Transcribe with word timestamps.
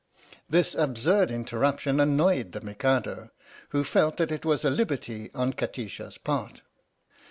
This 0.49 0.73
absurd 0.73 1.29
interruption 1.29 1.99
annoyed 1.99 2.53
the 2.53 2.61
Mikado, 2.61 3.29
who 3.69 3.83
felt 3.83 4.17
that 4.17 4.31
it 4.31 4.43
was 4.43 4.65
a 4.65 4.71
liberty 4.71 5.29
on 5.35 5.53
Kati 5.53 5.87
sha's 5.87 6.17
part. 6.17 6.63